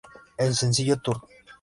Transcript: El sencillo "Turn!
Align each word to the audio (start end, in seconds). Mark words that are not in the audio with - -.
El 0.35 0.55
sencillo 0.55 0.97
"Turn! 0.99 1.21